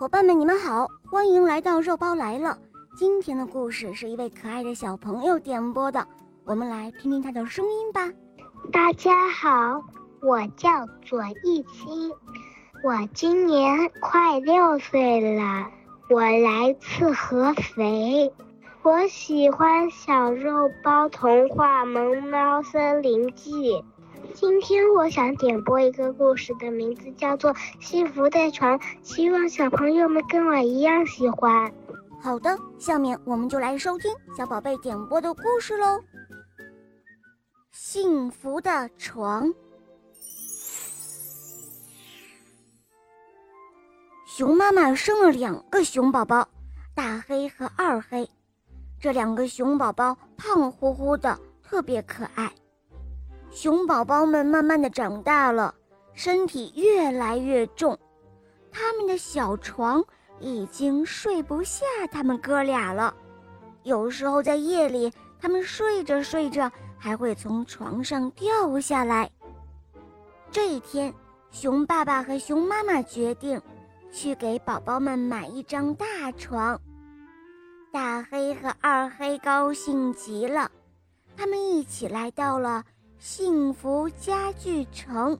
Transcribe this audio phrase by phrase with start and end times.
[0.00, 2.56] 伙伴们，你们好，欢迎来到肉包来了。
[2.96, 6.06] 今天的故事是一位可爱的小朋友点播的，
[6.46, 8.08] 我们来听听他的声音吧。
[8.72, 9.84] 大家好，
[10.22, 12.10] 我叫左一清，
[12.82, 15.66] 我今年快六岁了，
[16.08, 18.32] 我来自合肥，
[18.82, 23.52] 我喜欢小肉包童话《萌猫森林记》。
[24.34, 31.72] 今天我想点播一个故事，的名字叫做《幸福的床》，希望小朋友们跟我一样喜欢。
[32.22, 35.86] 好的，下面我们就来收听小宝贝点播的故事喽。
[37.72, 39.48] 《幸福的床》。
[44.26, 46.48] 熊妈妈生了两个熊宝宝，
[46.94, 48.28] 大黑和二黑。
[49.00, 52.50] 这两个熊宝宝胖乎乎的，特别可爱。
[53.50, 55.74] 熊宝宝们慢慢的长大了，
[56.14, 57.98] 身体越来越重，
[58.70, 60.02] 他们的小床
[60.38, 63.12] 已经睡不下他们哥俩了。
[63.82, 69.28] 有时候在夜里，他们睡着睡着还会从床上掉下来。
[70.52, 71.12] 这一天，
[71.50, 73.60] 熊爸爸和熊妈妈决定
[74.12, 76.80] 去给宝宝们买一张大床。
[77.92, 80.70] 大黑和二黑高兴极了，
[81.36, 82.84] 他们一起来到了。
[83.20, 85.38] 幸福家具城，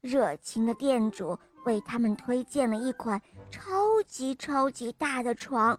[0.00, 5.78] 热情的店主为他们推荐了一款超级超级大的床。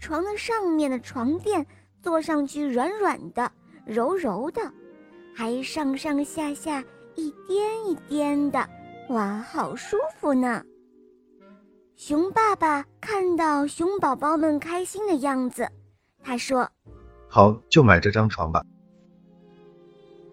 [0.00, 1.64] 床的上面的床垫
[2.02, 3.52] 坐上去软软的、
[3.86, 4.60] 柔柔的，
[5.32, 6.82] 还上上下下
[7.14, 8.68] 一颠一颠的，
[9.10, 10.64] 哇，好舒服呢！
[11.94, 15.70] 熊爸爸看到熊宝宝们开心的样子，
[16.20, 16.68] 他说
[17.30, 18.60] ：“好，就买这张床吧。”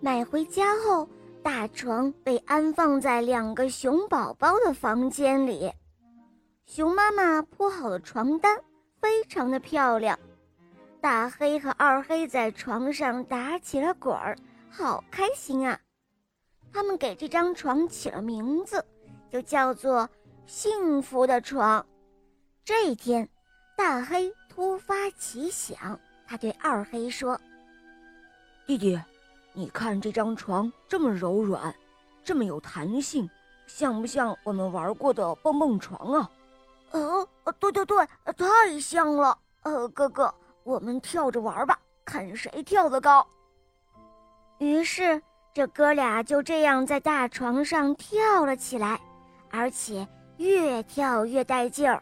[0.03, 1.07] 买回家后，
[1.43, 5.71] 大床被安放在两个熊宝宝的房间里。
[6.65, 8.59] 熊妈妈铺好了床单，
[8.99, 10.17] 非常的漂亮。
[10.99, 14.35] 大黑和二黑在床上打起了滚儿，
[14.71, 15.79] 好开心啊！
[16.73, 18.83] 他们给这张床起了名字，
[19.29, 20.09] 就叫做
[20.47, 21.85] “幸福的床”。
[22.65, 23.29] 这一天，
[23.77, 27.39] 大黑突发奇想，他对二黑说
[28.65, 28.99] ：“弟弟。”
[29.53, 31.73] 你看这张床这么柔软，
[32.23, 33.29] 这么有弹性，
[33.67, 36.31] 像不像我们玩过的蹦蹦床啊？
[36.91, 37.27] 哦，
[37.59, 38.07] 对对对，
[38.37, 39.37] 太像了。
[39.63, 43.25] 呃，哥哥，我们跳着玩吧，看谁跳得高。
[44.57, 45.21] 于是，
[45.53, 48.99] 这哥俩就这样在大床上跳了起来，
[49.49, 50.07] 而且
[50.37, 52.01] 越跳越带劲儿。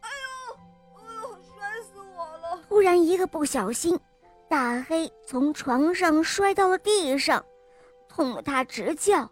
[0.00, 0.08] 哎
[0.48, 0.56] 呦，
[0.98, 2.62] 哎呦， 摔死我了！
[2.68, 3.98] 突然一个不小心。
[4.54, 7.44] 大黑从床上摔到了地上，
[8.08, 9.28] 痛得他直叫。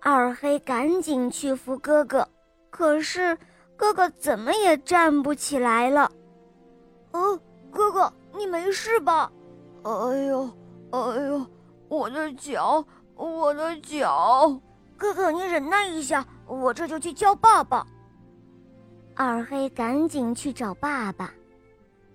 [0.00, 2.26] 二黑赶紧去扶哥哥，
[2.70, 3.36] 可是
[3.76, 6.10] 哥哥怎么也站不起来了。
[7.12, 7.38] 哦，
[7.70, 9.30] 哥哥，你没事吧？
[9.82, 9.90] 哎
[10.24, 10.50] 呦，
[10.92, 11.46] 哎呦，
[11.88, 12.82] 我的脚，
[13.16, 14.58] 我的脚！
[14.96, 17.86] 哥哥，你忍耐一下，我这就去叫爸爸。
[19.14, 21.30] 二黑赶紧去找爸爸。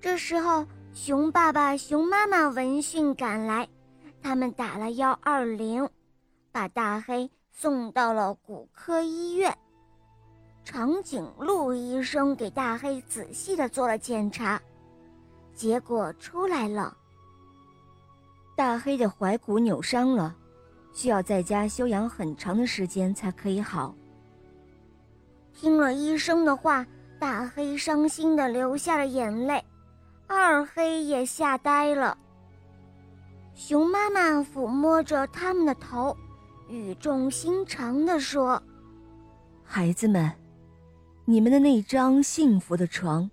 [0.01, 0.65] 这时候。
[0.95, 3.67] 熊爸爸、熊妈妈闻讯赶来，
[4.23, 5.88] 他们打了幺二零，
[6.53, 9.53] 把大黑送到了骨科医院。
[10.63, 14.59] 长颈鹿医生给大黑仔细的做了检查，
[15.53, 16.95] 结果出来了。
[18.55, 20.34] 大黑的踝骨扭伤了，
[20.94, 23.94] 需要在家休养很长的时间才可以好。
[25.53, 26.88] 听了医生的话，
[27.19, 29.61] 大黑伤心的流下了眼泪。
[30.27, 32.17] 二黑也吓呆了。
[33.53, 36.15] 熊妈妈抚摸着他们的头，
[36.67, 38.61] 语重心长地说
[39.63, 40.31] ：“孩子们，
[41.23, 43.29] 你们的那张幸福的床，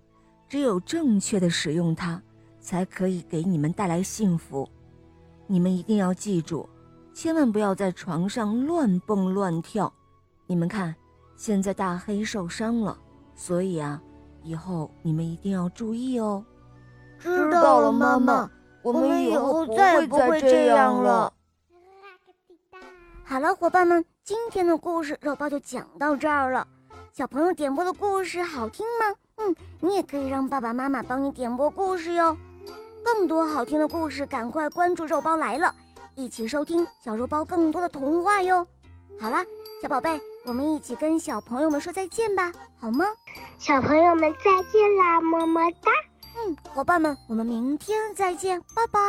[0.47, 2.21] 只有正确的使用它，
[2.61, 4.69] 才可以给你们带来幸福。
[5.45, 6.69] 你们一定要记住，
[7.13, 9.91] 千万不要在床上乱蹦乱跳。
[10.47, 10.95] 你们看，
[11.35, 12.97] 现在大黑受伤了，
[13.35, 14.01] 所以啊，
[14.41, 16.45] 以后你们一定要注意哦。”
[17.23, 18.49] 知道了，妈妈，
[18.81, 21.31] 我们以后再也不会这样了。
[23.23, 26.67] 好了，伙伴们，今天的故事肉包就讲到这儿了。
[27.13, 29.15] 小朋友点播的故事好听吗？
[29.37, 32.35] 嗯，你也可以让爸爸妈妈帮你点播故事哟。
[33.05, 35.73] 更多好听的故事，赶快关注肉包来了，
[36.15, 38.67] 一起收听小肉包更多的童话哟。
[39.17, 39.45] 好啦，
[39.81, 43.05] 小宝贝，我们一起跟小朋友们说再见吧，好吗？
[43.57, 45.89] 小朋友们再见啦，么么哒。
[46.73, 48.99] 伙伴们，我们明天再见，拜拜。